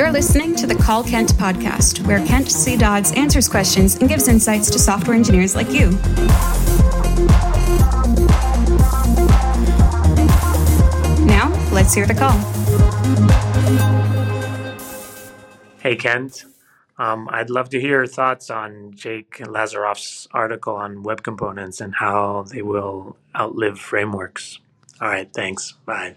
You're 0.00 0.12
listening 0.12 0.56
to 0.56 0.66
the 0.66 0.74
Call 0.74 1.04
Kent 1.04 1.34
podcast, 1.34 2.06
where 2.06 2.24
Kent 2.26 2.50
C. 2.50 2.74
Dodds 2.74 3.12
answers 3.12 3.46
questions 3.46 3.96
and 3.96 4.08
gives 4.08 4.28
insights 4.28 4.70
to 4.70 4.78
software 4.78 5.14
engineers 5.14 5.54
like 5.54 5.70
you. 5.72 5.90
Now, 11.26 11.52
let's 11.70 11.92
hear 11.92 12.06
the 12.06 12.14
call. 12.18 12.32
Hey, 15.82 15.96
Kent. 15.96 16.46
Um, 16.96 17.28
I'd 17.30 17.50
love 17.50 17.68
to 17.68 17.78
hear 17.78 17.98
your 17.98 18.06
thoughts 18.06 18.48
on 18.48 18.94
Jake 18.94 19.36
Lazaroff's 19.40 20.28
article 20.32 20.76
on 20.76 21.02
web 21.02 21.22
components 21.22 21.78
and 21.78 21.94
how 21.94 22.46
they 22.50 22.62
will 22.62 23.18
outlive 23.36 23.78
frameworks. 23.78 24.60
All 24.98 25.08
right, 25.08 25.30
thanks. 25.30 25.72
Bye. 25.84 26.16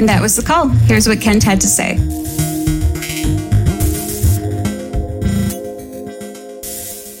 And 0.00 0.08
that 0.08 0.22
was 0.22 0.34
the 0.34 0.42
call. 0.42 0.68
Here's 0.68 1.06
what 1.06 1.20
Kent 1.20 1.42
had 1.42 1.60
to 1.60 1.66
say. 1.66 1.96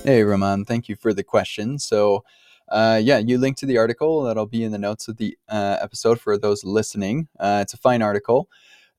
Hey, 0.02 0.22
Roman. 0.22 0.64
Thank 0.64 0.88
you 0.88 0.96
for 0.96 1.12
the 1.12 1.22
question. 1.22 1.78
So, 1.78 2.24
uh, 2.70 2.98
yeah, 3.02 3.18
you 3.18 3.36
linked 3.36 3.60
to 3.60 3.66
the 3.66 3.76
article 3.76 4.22
that'll 4.22 4.46
be 4.46 4.64
in 4.64 4.72
the 4.72 4.78
notes 4.78 5.08
of 5.08 5.18
the 5.18 5.36
uh, 5.50 5.76
episode 5.82 6.18
for 6.18 6.38
those 6.38 6.64
listening. 6.64 7.28
Uh, 7.38 7.58
it's 7.60 7.74
a 7.74 7.76
fine 7.76 8.00
article. 8.00 8.48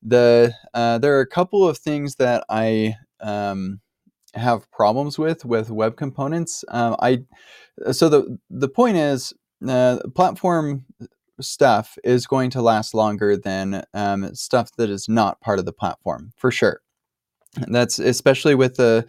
The 0.00 0.54
uh, 0.72 0.98
there 0.98 1.18
are 1.18 1.22
a 1.22 1.26
couple 1.26 1.68
of 1.68 1.76
things 1.76 2.14
that 2.16 2.44
I 2.48 2.94
um, 3.18 3.80
have 4.34 4.70
problems 4.70 5.18
with 5.18 5.44
with 5.44 5.70
web 5.70 5.96
components. 5.96 6.64
Um, 6.68 6.94
I 7.00 7.24
so 7.90 8.08
the 8.08 8.38
the 8.48 8.68
point 8.68 8.96
is 8.96 9.32
uh, 9.66 9.98
platform 10.14 10.84
stuff 11.40 11.98
is 12.04 12.26
going 12.26 12.50
to 12.50 12.62
last 12.62 12.94
longer 12.94 13.36
than 13.36 13.84
um, 13.94 14.34
stuff 14.34 14.70
that 14.76 14.90
is 14.90 15.08
not 15.08 15.40
part 15.40 15.58
of 15.58 15.64
the 15.64 15.72
platform 15.72 16.32
for 16.36 16.50
sure. 16.50 16.80
That's 17.68 17.98
especially 17.98 18.54
with 18.54 18.76
the 18.76 19.06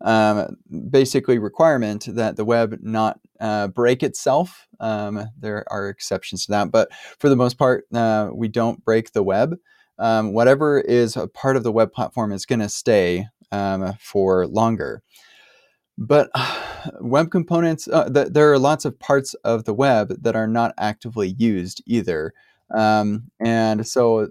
um, 0.00 0.56
basically 0.90 1.38
requirement 1.38 2.06
that 2.08 2.36
the 2.36 2.44
web 2.44 2.78
not 2.82 3.20
uh, 3.40 3.68
break 3.68 4.02
itself. 4.02 4.66
Um, 4.80 5.26
there 5.38 5.64
are 5.70 5.88
exceptions 5.88 6.46
to 6.46 6.52
that, 6.52 6.70
but 6.70 6.90
for 7.18 7.28
the 7.28 7.36
most 7.36 7.58
part, 7.58 7.84
uh, 7.94 8.30
we 8.32 8.48
don't 8.48 8.84
break 8.84 9.12
the 9.12 9.22
web. 9.22 9.56
Um, 9.98 10.32
whatever 10.32 10.80
is 10.80 11.16
a 11.16 11.28
part 11.28 11.56
of 11.56 11.62
the 11.62 11.72
web 11.72 11.92
platform 11.92 12.32
is 12.32 12.46
going 12.46 12.60
to 12.60 12.68
stay 12.68 13.26
um, 13.52 13.94
for 14.00 14.46
longer. 14.46 15.02
But 15.98 16.30
web 17.00 17.30
components, 17.30 17.88
uh, 17.88 18.08
th- 18.08 18.28
there 18.28 18.52
are 18.52 18.58
lots 18.58 18.84
of 18.84 18.98
parts 18.98 19.34
of 19.44 19.64
the 19.64 19.74
web 19.74 20.22
that 20.22 20.36
are 20.36 20.48
not 20.48 20.74
actively 20.78 21.34
used 21.38 21.82
either. 21.86 22.32
Um, 22.74 23.30
and 23.40 23.86
so 23.86 24.28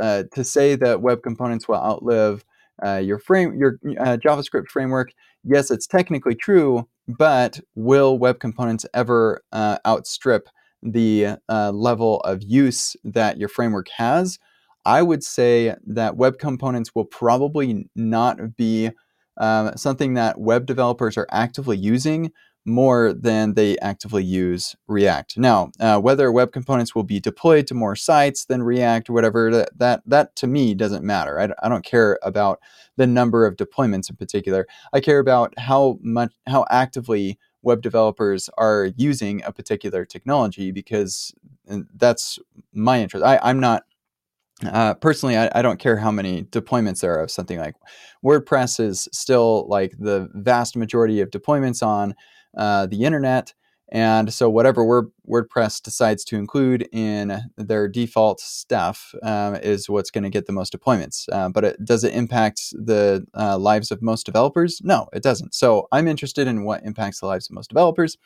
uh, 0.00 0.24
to 0.32 0.44
say 0.44 0.74
that 0.76 1.02
web 1.02 1.22
components 1.22 1.68
will 1.68 1.76
outlive 1.76 2.44
uh, 2.84 2.96
your 2.96 3.18
frame, 3.18 3.54
your 3.56 3.78
uh, 4.00 4.16
JavaScript 4.16 4.68
framework, 4.68 5.12
yes, 5.44 5.70
it's 5.70 5.86
technically 5.86 6.34
true, 6.34 6.88
but 7.06 7.60
will 7.74 8.18
web 8.18 8.40
components 8.40 8.84
ever 8.94 9.42
uh, 9.52 9.78
outstrip 9.86 10.48
the 10.82 11.36
uh, 11.48 11.70
level 11.72 12.20
of 12.20 12.42
use 12.42 12.96
that 13.04 13.38
your 13.38 13.48
framework 13.48 13.88
has? 13.96 14.38
I 14.84 15.02
would 15.02 15.22
say 15.22 15.74
that 15.86 16.16
web 16.16 16.38
components 16.38 16.94
will 16.94 17.06
probably 17.06 17.88
not 17.94 18.56
be 18.56 18.90
um, 19.36 19.76
something 19.76 20.14
that 20.14 20.40
web 20.40 20.66
developers 20.66 21.16
are 21.16 21.26
actively 21.30 21.76
using 21.76 22.32
more 22.66 23.12
than 23.12 23.54
they 23.54 23.78
actively 23.78 24.24
use 24.24 24.74
React. 24.88 25.36
Now, 25.36 25.70
uh, 25.80 26.00
whether 26.00 26.32
web 26.32 26.50
components 26.52 26.94
will 26.94 27.02
be 27.02 27.20
deployed 27.20 27.66
to 27.66 27.74
more 27.74 27.94
sites 27.94 28.46
than 28.46 28.62
React 28.62 29.10
whatever, 29.10 29.50
that 29.50 29.78
that, 29.78 30.02
that 30.06 30.36
to 30.36 30.46
me 30.46 30.74
doesn't 30.74 31.04
matter. 31.04 31.38
I, 31.38 31.50
I 31.62 31.68
don't 31.68 31.84
care 31.84 32.18
about 32.22 32.60
the 32.96 33.06
number 33.06 33.44
of 33.44 33.56
deployments 33.56 34.08
in 34.08 34.16
particular. 34.16 34.66
I 34.92 35.00
care 35.00 35.18
about 35.18 35.52
how 35.58 35.98
much 36.00 36.32
how 36.46 36.64
actively 36.70 37.38
web 37.62 37.82
developers 37.82 38.48
are 38.56 38.90
using 38.96 39.42
a 39.44 39.52
particular 39.52 40.04
technology 40.04 40.70
because 40.70 41.34
that's 41.94 42.38
my 42.72 43.00
interest. 43.02 43.24
I, 43.24 43.38
I'm 43.42 43.60
not 43.60 43.84
uh, 44.62 44.94
personally, 44.94 45.36
I, 45.36 45.50
I, 45.54 45.62
don't 45.62 45.80
care 45.80 45.96
how 45.96 46.12
many 46.12 46.44
deployments 46.44 47.00
there 47.00 47.14
are 47.14 47.22
of 47.22 47.30
something 47.30 47.58
like 47.58 47.74
WordPress 48.24 48.78
is 48.78 49.08
still 49.12 49.66
like 49.68 49.94
the 49.98 50.28
vast 50.32 50.76
majority 50.76 51.20
of 51.20 51.30
deployments 51.30 51.84
on 51.84 52.14
uh, 52.56 52.86
the 52.86 53.04
internet. 53.04 53.52
And 53.90 54.32
so, 54.32 54.48
whatever 54.48 54.84
Word, 54.84 55.10
WordPress 55.28 55.82
decides 55.82 56.24
to 56.24 56.36
include 56.36 56.88
in 56.92 57.40
their 57.56 57.88
default 57.88 58.40
stuff 58.40 59.14
um, 59.22 59.56
is 59.56 59.88
what's 59.88 60.10
going 60.10 60.24
to 60.24 60.30
get 60.30 60.46
the 60.46 60.52
most 60.52 60.72
deployments. 60.72 61.26
Uh, 61.30 61.48
but 61.48 61.64
it, 61.64 61.84
does 61.84 62.02
it 62.02 62.14
impact 62.14 62.60
the 62.72 63.26
uh, 63.34 63.58
lives 63.58 63.90
of 63.90 64.02
most 64.02 64.24
developers? 64.24 64.80
No, 64.82 65.08
it 65.12 65.22
doesn't. 65.22 65.54
So, 65.54 65.86
I'm 65.92 66.08
interested 66.08 66.48
in 66.48 66.64
what 66.64 66.82
impacts 66.84 67.20
the 67.20 67.26
lives 67.26 67.48
of 67.48 67.54
most 67.54 67.68
developers. 67.68 68.16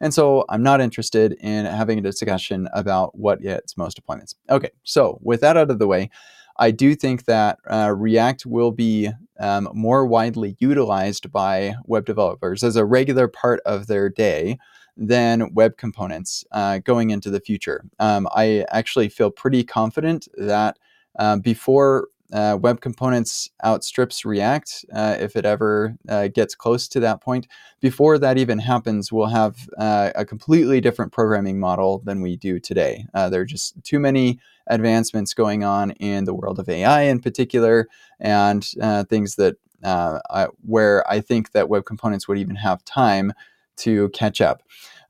And 0.00 0.12
so 0.12 0.44
I'm 0.48 0.62
not 0.62 0.80
interested 0.80 1.32
in 1.40 1.64
having 1.64 1.98
a 1.98 2.02
discussion 2.02 2.68
about 2.72 3.18
what 3.18 3.40
gets 3.40 3.76
most 3.76 4.00
deployments. 4.00 4.34
Okay, 4.50 4.70
so 4.82 5.18
with 5.22 5.40
that 5.40 5.56
out 5.56 5.70
of 5.70 5.78
the 5.78 5.86
way, 5.86 6.10
I 6.58 6.70
do 6.70 6.94
think 6.94 7.24
that 7.24 7.58
uh, 7.68 7.94
React 7.96 8.46
will 8.46 8.72
be 8.72 9.10
um, 9.38 9.68
more 9.72 10.06
widely 10.06 10.56
utilized 10.58 11.30
by 11.30 11.74
web 11.84 12.06
developers 12.06 12.62
as 12.62 12.76
a 12.76 12.84
regular 12.84 13.28
part 13.28 13.60
of 13.66 13.86
their 13.86 14.08
day 14.08 14.58
than 14.96 15.52
web 15.52 15.76
components 15.76 16.44
uh, 16.52 16.78
going 16.78 17.10
into 17.10 17.30
the 17.30 17.40
future. 17.40 17.84
Um, 17.98 18.26
I 18.34 18.64
actually 18.70 19.10
feel 19.10 19.30
pretty 19.30 19.62
confident 19.64 20.28
that 20.38 20.78
uh, 21.18 21.36
before 21.36 22.08
uh, 22.32 22.58
web 22.60 22.80
components 22.80 23.50
outstrips 23.64 24.24
React 24.24 24.86
uh, 24.92 25.16
if 25.20 25.36
it 25.36 25.44
ever 25.44 25.96
uh, 26.08 26.28
gets 26.28 26.54
close 26.54 26.88
to 26.88 27.00
that 27.00 27.20
point. 27.20 27.46
Before 27.80 28.18
that 28.18 28.38
even 28.38 28.58
happens, 28.58 29.12
we'll 29.12 29.26
have 29.26 29.68
uh, 29.78 30.10
a 30.14 30.24
completely 30.24 30.80
different 30.80 31.12
programming 31.12 31.60
model 31.60 32.00
than 32.04 32.20
we 32.20 32.36
do 32.36 32.58
today. 32.58 33.06
Uh, 33.14 33.28
there 33.28 33.42
are 33.42 33.46
just 33.46 33.82
too 33.84 34.00
many 34.00 34.40
advancements 34.66 35.34
going 35.34 35.62
on 35.62 35.92
in 35.92 36.24
the 36.24 36.34
world 36.34 36.58
of 36.58 36.68
AI 36.68 37.02
in 37.02 37.20
particular, 37.20 37.88
and 38.18 38.72
uh, 38.80 39.04
things 39.04 39.36
that 39.36 39.56
I, 39.84 40.48
where 40.62 41.08
I 41.08 41.20
think 41.20 41.52
that 41.52 41.68
web 41.68 41.84
components 41.84 42.26
would 42.26 42.38
even 42.38 42.56
have 42.56 42.84
time 42.84 43.32
to 43.76 44.08
catch 44.08 44.40
up. 44.40 44.62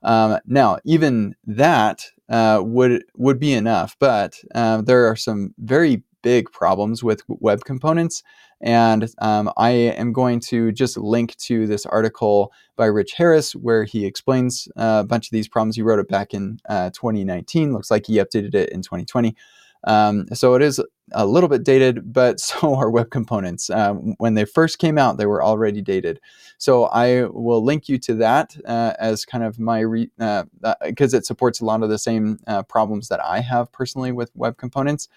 Um, 0.03 0.37
now, 0.45 0.77
even 0.85 1.35
that 1.47 2.05
would 2.29 3.05
would 3.15 3.39
be 3.39 3.53
enough, 3.53 3.95
but 3.97 4.39
there 4.53 5.07
are 5.07 5.15
some 5.15 5.55
very 5.57 6.03
big 6.27 6.51
problems 6.51 7.05
with 7.05 7.21
web 7.29 7.63
components. 7.63 8.21
And 8.59 9.09
um, 9.19 9.49
I 9.55 9.69
am 9.69 10.11
going 10.11 10.41
to 10.51 10.73
just 10.73 10.97
link 10.97 11.37
to 11.37 11.65
this 11.65 11.85
article 11.85 12.51
by 12.75 12.87
Rich 12.87 13.13
Harris 13.13 13.55
where 13.55 13.85
he 13.85 14.05
explains 14.05 14.67
uh, 14.75 15.03
a 15.03 15.07
bunch 15.07 15.27
of 15.27 15.31
these 15.31 15.47
problems. 15.47 15.77
He 15.77 15.83
wrote 15.83 15.99
it 15.99 16.09
back 16.09 16.33
in 16.33 16.59
uh, 16.67 16.89
2019. 16.89 17.71
Looks 17.71 17.89
like 17.89 18.07
he 18.07 18.17
updated 18.17 18.55
it 18.55 18.71
in 18.71 18.81
2020. 18.81 19.37
Um, 19.85 20.25
so 20.33 20.55
it 20.55 20.61
is 20.61 20.83
a 21.13 21.25
little 21.25 21.47
bit 21.47 21.63
dated, 21.63 22.11
but 22.11 22.39
so 22.49 22.75
are 22.75 22.91
web 22.91 23.09
components. 23.09 23.69
Um, 23.69 24.15
when 24.17 24.33
they 24.33 24.43
first 24.43 24.79
came 24.79 24.97
out, 24.97 25.17
they 25.17 25.27
were 25.27 25.41
already 25.41 25.81
dated. 25.81 26.19
So 26.57 26.87
I 26.87 27.23
will 27.23 27.63
link 27.63 27.87
you 27.87 27.97
to 27.99 28.15
that 28.15 28.57
uh, 28.65 28.95
as 28.99 29.23
kind 29.23 29.45
of 29.45 29.59
my 29.59 29.85
because 29.85 30.09
uh, 30.19 31.17
uh 31.17 31.17
it 31.19 31.25
supports 31.25 31.61
a 31.61 31.65
lot 31.65 31.83
of 31.83 31.89
the 31.89 31.97
same 31.97 32.39
uh, 32.47 32.63
problems 32.63 33.07
that 33.07 33.23
I 33.23 33.39
have 33.39 33.71
personally 33.71 34.11
with 34.11 34.29
web 34.35 34.57
components. 34.57 35.07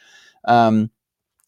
Um, 0.44 0.90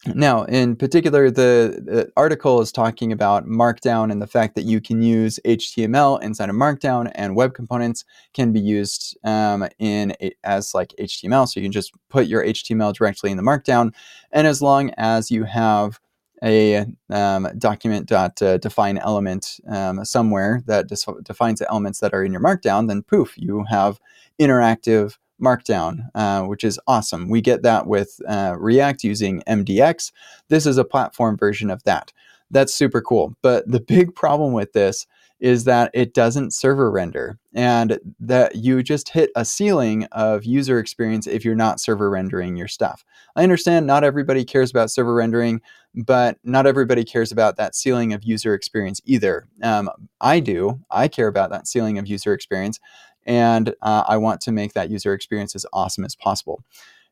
now, 0.07 0.43
in 0.43 0.75
particular, 0.75 1.31
the, 1.31 1.81
the, 1.83 2.11
article 2.17 2.59
is 2.59 2.71
talking 2.71 3.11
about 3.11 3.45
Markdown 3.45 4.11
and 4.11 4.21
the 4.21 4.27
fact 4.27 4.55
that 4.55 4.63
you 4.63 4.81
can 4.81 5.01
use 5.01 5.39
HTML 5.45 6.21
inside 6.21 6.49
of 6.49 6.55
Markdown, 6.55 7.09
and 7.15 7.35
web 7.35 7.53
components 7.53 8.03
can 8.33 8.51
be 8.51 8.59
used 8.59 9.17
um, 9.23 9.65
in 9.79 10.13
as 10.43 10.73
like 10.73 10.93
HTML. 10.99 11.47
So 11.47 11.59
you 11.59 11.65
can 11.65 11.71
just 11.71 11.93
put 12.09 12.27
your 12.27 12.43
HTML 12.43 12.93
directly 12.93 13.31
in 13.31 13.37
the 13.37 13.43
Markdown, 13.43 13.93
and 14.31 14.45
as 14.45 14.61
long 14.61 14.91
as 14.97 15.31
you 15.31 15.45
have 15.45 15.99
a 16.43 16.85
um, 17.09 17.47
document 17.57 18.05
dot 18.05 18.41
uh, 18.41 18.57
define 18.57 18.97
element 18.97 19.61
um, 19.69 20.03
somewhere 20.03 20.61
that 20.65 20.89
defines 21.23 21.59
the 21.59 21.69
elements 21.69 22.01
that 22.01 22.13
are 22.13 22.25
in 22.25 22.33
your 22.33 22.41
Markdown, 22.41 22.89
then 22.89 23.03
poof, 23.03 23.33
you 23.37 23.63
have 23.69 23.99
interactive 24.41 25.17
Markdown, 25.41 26.07
uh, 26.15 26.43
which 26.43 26.63
is 26.63 26.79
awesome. 26.87 27.29
We 27.29 27.41
get 27.41 27.63
that 27.63 27.87
with 27.87 28.19
uh, 28.27 28.55
React 28.57 29.03
using 29.03 29.43
MDX. 29.47 30.11
This 30.49 30.65
is 30.65 30.77
a 30.77 30.85
platform 30.85 31.37
version 31.37 31.69
of 31.69 31.83
that. 31.83 32.11
That's 32.51 32.73
super 32.73 33.01
cool. 33.01 33.35
But 33.41 33.69
the 33.69 33.79
big 33.87 34.15
problem 34.15 34.53
with 34.53 34.73
this 34.73 35.05
is 35.43 35.65
that 35.65 35.91
it 35.93 36.13
doesn't 36.13 36.53
server 36.53 36.89
render 36.89 37.37
and 37.53 37.99
that 38.17 38.55
you 38.55 38.81
just 38.81 39.09
hit 39.09 39.29
a 39.35 39.43
ceiling 39.43 40.05
of 40.13 40.45
user 40.45 40.79
experience 40.79 41.27
if 41.27 41.43
you're 41.43 41.53
not 41.53 41.81
server 41.81 42.09
rendering 42.09 42.55
your 42.55 42.69
stuff. 42.69 43.03
I 43.35 43.43
understand 43.43 43.85
not 43.85 44.05
everybody 44.05 44.45
cares 44.45 44.71
about 44.71 44.89
server 44.89 45.13
rendering, 45.13 45.59
but 45.93 46.37
not 46.45 46.65
everybody 46.65 47.03
cares 47.03 47.29
about 47.29 47.57
that 47.57 47.75
ceiling 47.75 48.13
of 48.13 48.23
user 48.23 48.53
experience 48.53 49.01
either. 49.03 49.45
Um, 49.61 49.89
I 50.21 50.39
do. 50.39 50.79
I 50.89 51.09
care 51.09 51.27
about 51.27 51.49
that 51.49 51.67
ceiling 51.67 51.97
of 51.97 52.07
user 52.07 52.33
experience 52.33 52.79
and 53.25 53.73
uh, 53.81 54.03
I 54.07 54.17
want 54.17 54.41
to 54.41 54.51
make 54.51 54.73
that 54.73 54.89
user 54.89 55.13
experience 55.13 55.55
as 55.55 55.65
awesome 55.73 56.05
as 56.05 56.15
possible. 56.15 56.63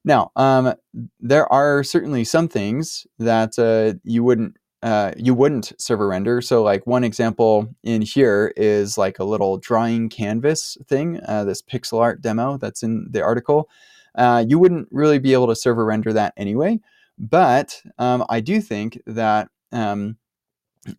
Now, 0.04 0.31
um, 0.36 0.74
there 1.19 1.52
are 1.52 1.84
certainly 1.84 2.24
some 2.24 2.48
things 2.48 3.06
that 3.19 3.58
uh, 3.60 4.00
you 4.04 4.24
wouldn't 4.24 4.58
uh, 4.84 5.12
you 5.16 5.36
wouldn't 5.36 5.74
server 5.80 6.08
render. 6.08 6.42
So, 6.42 6.63
like 6.63 6.88
one 6.88 7.04
example 7.04 7.74
in 7.84 8.02
here 8.02 8.52
is 8.58 8.98
like 8.98 9.19
a 9.19 9.24
little 9.24 9.58
drawing 9.58 10.10
canvas 10.10 10.75
thing, 10.88 11.19
uh, 11.28 11.44
this 11.44 11.62
pixel 11.62 12.00
art 12.00 12.22
demo 12.22 12.57
that's 12.57 12.81
in 12.81 13.06
the 13.10 13.22
article. 13.22 13.69
Uh, 14.16 14.44
you 14.48 14.57
wouldn't 14.57 14.88
really 14.92 15.19
be 15.19 15.34
able 15.34 15.48
to 15.48 15.56
server 15.56 15.86
render 15.86 16.12
that 16.14 16.34
anyway. 16.36 16.80
But 17.19 17.80
um, 18.00 18.25
I 18.30 18.40
do 18.40 18.60
think 18.60 19.00
that 19.06 19.50
um, 19.72 20.18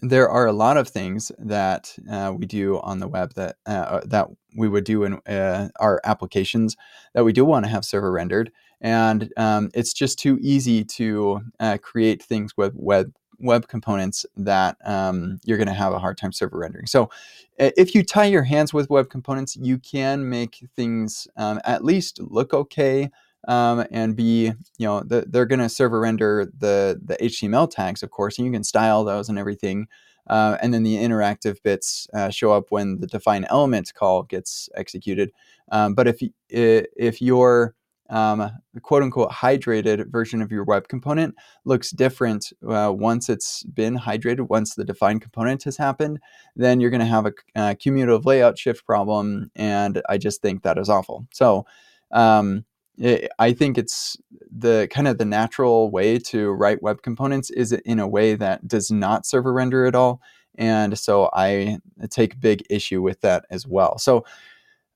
there 0.00 0.28
are 0.28 0.46
a 0.46 0.52
lot 0.52 0.76
of 0.76 0.88
things 0.88 1.32
that 1.38 1.96
uh, 2.10 2.32
we 2.36 2.46
do 2.46 2.78
on 2.80 3.00
the 3.00 3.08
web 3.08 3.34
that 3.34 3.56
uh, 3.66 4.00
that 4.04 4.28
we 4.56 4.68
would 4.68 4.84
do 4.84 5.04
in 5.04 5.14
uh, 5.26 5.68
our 5.80 6.00
applications 6.04 6.76
that 7.14 7.24
we 7.24 7.32
do 7.32 7.44
want 7.44 7.64
to 7.64 7.70
have 7.70 7.84
server 7.84 8.12
rendered, 8.12 8.52
and 8.80 9.32
um, 9.36 9.70
it's 9.74 9.92
just 9.92 10.18
too 10.18 10.38
easy 10.40 10.84
to 10.84 11.40
uh, 11.58 11.78
create 11.82 12.22
things 12.22 12.56
with 12.56 12.74
web 12.76 13.12
web 13.38 13.66
components 13.66 14.24
that 14.36 14.76
um, 14.84 15.40
you're 15.44 15.58
going 15.58 15.66
to 15.66 15.74
have 15.74 15.92
a 15.92 15.98
hard 15.98 16.16
time 16.16 16.32
server 16.32 16.58
rendering. 16.58 16.86
So, 16.86 17.10
if 17.58 17.94
you 17.94 18.04
tie 18.04 18.26
your 18.26 18.44
hands 18.44 18.72
with 18.72 18.88
web 18.88 19.10
components, 19.10 19.56
you 19.56 19.78
can 19.78 20.28
make 20.28 20.64
things 20.76 21.26
um, 21.36 21.60
at 21.64 21.84
least 21.84 22.20
look 22.20 22.54
okay 22.54 23.10
um, 23.48 23.84
and 23.90 24.16
be, 24.16 24.52
you 24.78 24.86
know, 24.86 25.00
the, 25.00 25.24
they're 25.28 25.46
going 25.46 25.58
to 25.58 25.68
server 25.68 26.00
render 26.00 26.46
the 26.58 27.00
the 27.04 27.16
HTML 27.16 27.70
tags, 27.70 28.02
of 28.02 28.10
course, 28.10 28.38
and 28.38 28.46
you 28.46 28.52
can 28.52 28.64
style 28.64 29.04
those 29.04 29.28
and 29.28 29.38
everything. 29.38 29.86
Uh, 30.28 30.56
and 30.62 30.72
then 30.72 30.84
the 30.84 30.96
interactive 30.96 31.60
bits 31.62 32.06
uh, 32.14 32.30
show 32.30 32.52
up 32.52 32.66
when 32.70 33.00
the 33.00 33.06
define 33.06 33.44
element 33.50 33.92
call 33.94 34.22
gets 34.22 34.68
executed. 34.76 35.32
Um, 35.70 35.94
but 35.94 36.06
if 36.06 36.20
if 36.48 37.20
your 37.20 37.74
um, 38.12 38.50
quote 38.82 39.02
unquote 39.02 39.30
hydrated 39.30 40.10
version 40.10 40.42
of 40.42 40.52
your 40.52 40.64
web 40.64 40.86
component 40.86 41.34
looks 41.64 41.90
different 41.90 42.52
uh, 42.68 42.92
once 42.94 43.28
it's 43.28 43.62
been 43.64 43.96
hydrated, 43.96 44.48
once 44.48 44.74
the 44.74 44.84
define 44.84 45.18
component 45.18 45.64
has 45.64 45.76
happened, 45.76 46.20
then 46.54 46.78
you're 46.78 46.90
going 46.90 47.00
to 47.00 47.06
have 47.06 47.26
a, 47.26 47.32
a, 47.54 47.74
cumulative 47.74 48.26
layout 48.26 48.58
shift 48.58 48.84
problem. 48.84 49.50
And 49.56 50.02
I 50.08 50.18
just 50.18 50.42
think 50.42 50.62
that 50.62 50.78
is 50.78 50.90
awful. 50.90 51.26
So, 51.32 51.64
um, 52.10 52.66
I 53.38 53.52
think 53.52 53.78
it's 53.78 54.16
the 54.50 54.88
kind 54.90 55.08
of 55.08 55.18
the 55.18 55.24
natural 55.24 55.90
way 55.90 56.18
to 56.18 56.50
write 56.50 56.82
web 56.82 57.02
components 57.02 57.50
is 57.50 57.72
in 57.72 57.98
a 57.98 58.06
way 58.08 58.34
that 58.34 58.68
does 58.68 58.90
not 58.90 59.26
server 59.26 59.52
render 59.52 59.86
at 59.86 59.94
all. 59.94 60.20
And 60.56 60.98
so 60.98 61.30
I 61.32 61.78
take 62.10 62.38
big 62.40 62.64
issue 62.68 63.00
with 63.00 63.20
that 63.22 63.46
as 63.50 63.66
well. 63.66 63.98
So, 63.98 64.24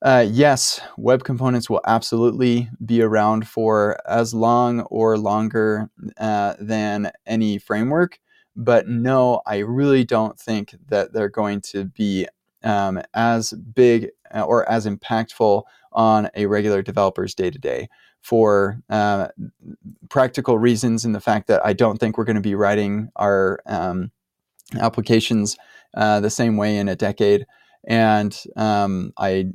uh, 0.03 0.27
yes, 0.31 0.81
web 0.99 1.25
components 1.25 1.71
will 1.71 1.81
absolutely 1.87 2.69
be 2.85 3.01
around 3.01 3.49
for 3.49 3.97
as 4.07 4.35
long 4.35 4.81
or 4.83 5.17
longer 5.17 5.89
uh, 6.19 6.55
than 6.61 7.11
any 7.27 7.57
framework. 7.57 8.21
But 8.55 8.89
no, 8.89 9.41
I 9.47 9.59
really 9.59 10.05
don't 10.05 10.39
think 10.39 10.75
that 10.89 11.13
they're 11.13 11.31
going 11.31 11.63
to 11.63 11.87
be 11.87 12.27
um, 12.63 13.01
as 13.15 13.53
big 13.53 14.11
uh, 14.35 14.43
or 14.43 14.69
as 14.69 14.87
impactful 14.87 15.63
on 15.97 16.29
a 16.35 16.47
regular 16.47 16.83
developer's 16.83 17.35
day 17.35 17.51
to 17.51 17.59
day 17.59 17.89
for 18.21 18.81
uh, 18.91 19.29
practical 20.11 20.59
reasons 20.59 21.05
and 21.05 21.15
the 21.15 21.21
fact 21.21 21.49
that 21.49 21.65
I 21.65 21.73
don't 21.73 21.99
think 21.99 22.19
we're 22.19 22.25
going 22.25 22.37
to 22.37 22.43
be 22.43 22.55
writing 22.55 23.09
our 23.17 23.61
um, 23.67 24.11
applications 24.79 25.57
uh, 25.97 26.21
the 26.21 26.31
same 26.31 26.57
way 26.57 26.77
in 26.77 26.89
a 26.89 26.97
decade. 26.97 27.47
And 27.89 28.37
um, 28.57 29.13
I 29.17 29.47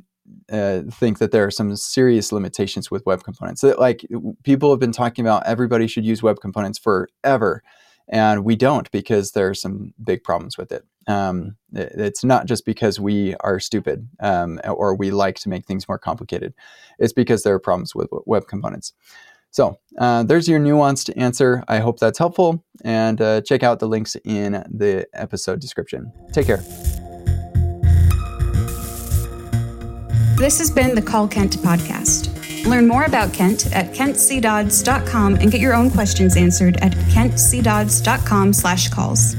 uh, 0.50 0.82
think 0.90 1.18
that 1.18 1.30
there 1.30 1.44
are 1.44 1.50
some 1.50 1.76
serious 1.76 2.32
limitations 2.32 2.90
with 2.90 3.04
web 3.06 3.22
components. 3.22 3.62
Like 3.62 4.06
people 4.42 4.70
have 4.70 4.80
been 4.80 4.92
talking 4.92 5.24
about, 5.24 5.46
everybody 5.46 5.86
should 5.86 6.04
use 6.04 6.22
web 6.22 6.40
components 6.40 6.78
forever, 6.78 7.62
and 8.08 8.44
we 8.44 8.56
don't 8.56 8.90
because 8.90 9.32
there 9.32 9.48
are 9.48 9.54
some 9.54 9.94
big 10.02 10.22
problems 10.22 10.58
with 10.58 10.72
it. 10.72 10.84
Um, 11.08 11.56
it's 11.72 12.22
not 12.22 12.46
just 12.46 12.64
because 12.64 13.00
we 13.00 13.34
are 13.40 13.58
stupid 13.58 14.08
um, 14.20 14.60
or 14.68 14.94
we 14.94 15.10
like 15.10 15.36
to 15.40 15.48
make 15.48 15.66
things 15.66 15.88
more 15.88 15.98
complicated. 15.98 16.54
It's 16.98 17.12
because 17.12 17.42
there 17.42 17.54
are 17.54 17.58
problems 17.58 17.94
with 17.94 18.08
web 18.26 18.46
components. 18.46 18.92
So 19.50 19.78
uh, 19.98 20.22
there's 20.22 20.48
your 20.48 20.60
nuanced 20.60 21.12
answer. 21.16 21.62
I 21.68 21.78
hope 21.78 21.98
that's 21.98 22.18
helpful. 22.18 22.64
And 22.84 23.20
uh, 23.20 23.42
check 23.42 23.62
out 23.62 23.80
the 23.80 23.88
links 23.88 24.16
in 24.24 24.52
the 24.70 25.06
episode 25.12 25.60
description. 25.60 26.10
Take 26.32 26.46
care. 26.46 26.64
This 30.36 30.58
has 30.58 30.70
been 30.70 30.94
the 30.94 31.02
Call 31.02 31.28
Kent 31.28 31.58
podcast. 31.58 32.41
Learn 32.66 32.86
more 32.86 33.04
about 33.04 33.32
Kent 33.32 33.72
at 33.74 33.92
kentcdodds.com 33.92 35.34
and 35.36 35.50
get 35.50 35.60
your 35.60 35.74
own 35.74 35.90
questions 35.90 36.36
answered 36.36 36.76
at 36.78 36.92
kentcdodds.com 36.92 38.52
slash 38.52 38.88
calls. 38.88 39.34